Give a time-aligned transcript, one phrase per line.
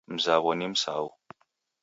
[0.13, 1.05] Mzaw'o ni Msau